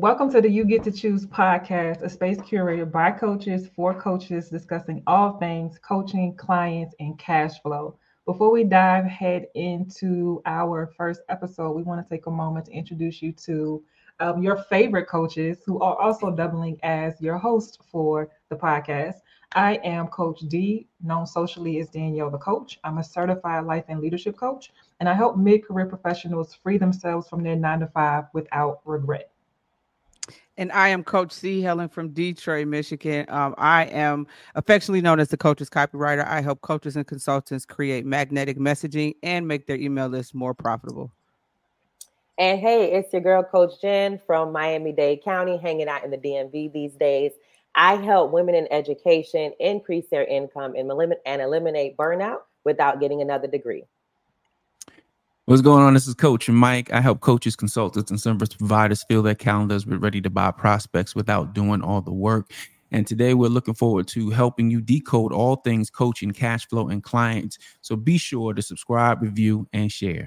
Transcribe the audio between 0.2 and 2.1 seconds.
to the You Get to Choose podcast, a